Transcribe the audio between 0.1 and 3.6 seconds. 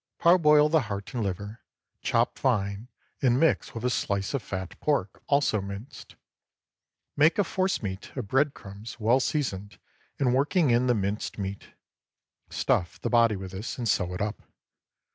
Parboil the heart and liver, chop fine, and